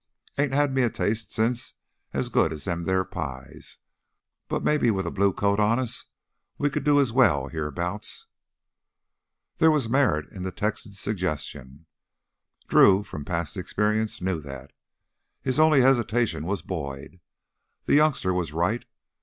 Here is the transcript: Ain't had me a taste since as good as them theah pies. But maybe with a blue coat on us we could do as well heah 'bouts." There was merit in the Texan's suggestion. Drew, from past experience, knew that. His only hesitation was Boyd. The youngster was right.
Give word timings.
Ain't 0.35 0.55
had 0.55 0.73
me 0.73 0.81
a 0.81 0.89
taste 0.89 1.31
since 1.31 1.75
as 2.11 2.29
good 2.29 2.51
as 2.51 2.63
them 2.63 2.85
theah 2.85 3.05
pies. 3.05 3.77
But 4.47 4.63
maybe 4.63 4.89
with 4.89 5.05
a 5.05 5.11
blue 5.11 5.31
coat 5.31 5.59
on 5.59 5.77
us 5.77 6.05
we 6.57 6.71
could 6.71 6.83
do 6.83 6.99
as 6.99 7.11
well 7.13 7.49
heah 7.49 7.69
'bouts." 7.69 8.25
There 9.57 9.69
was 9.69 9.87
merit 9.87 10.27
in 10.31 10.41
the 10.41 10.51
Texan's 10.51 10.99
suggestion. 10.99 11.85
Drew, 12.67 13.03
from 13.03 13.25
past 13.25 13.55
experience, 13.55 14.23
knew 14.23 14.41
that. 14.41 14.73
His 15.43 15.59
only 15.59 15.81
hesitation 15.81 16.47
was 16.47 16.63
Boyd. 16.63 17.19
The 17.85 17.93
youngster 17.93 18.33
was 18.33 18.51
right. 18.53 18.83